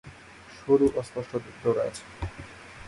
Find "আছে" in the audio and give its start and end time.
1.89-2.03